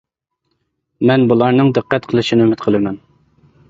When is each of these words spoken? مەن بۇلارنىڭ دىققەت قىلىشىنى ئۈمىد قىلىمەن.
مەن 1.11 1.27
بۇلارنىڭ 1.33 1.71
دىققەت 1.79 2.11
قىلىشىنى 2.11 2.45
ئۈمىد 2.47 2.69
قىلىمەن. 2.69 3.03